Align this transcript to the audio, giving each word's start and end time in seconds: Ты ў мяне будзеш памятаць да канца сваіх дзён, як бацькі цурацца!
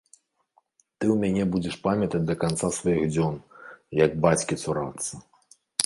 Ты 0.97 1.05
ў 1.07 1.17
мяне 1.23 1.43
будзеш 1.55 1.75
памятаць 1.85 2.23
да 2.31 2.35
канца 2.47 2.73
сваіх 2.81 3.07
дзён, 3.13 3.35
як 4.05 4.11
бацькі 4.25 4.63
цурацца! 4.65 5.13